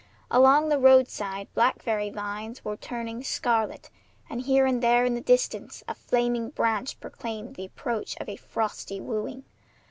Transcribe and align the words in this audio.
Along 0.31 0.69
the 0.69 0.79
roadside 0.79 1.47
blackberry 1.53 2.09
vines 2.09 2.65
were 2.65 2.75
turning 2.75 3.23
scarlet, 3.23 3.91
and 4.31 4.41
here 4.41 4.65
and 4.65 4.81
there 4.81 5.05
in 5.05 5.13
the 5.13 5.21
distance 5.21 5.83
a 5.87 5.93
flaming 5.93 6.49
branch 6.49 6.99
proclaimed 6.99 7.53
the 7.55 7.65
approach 7.65 8.17
of 8.19 8.27
a 8.27 8.35
frosty 8.35 8.99
wooing. 8.99 9.43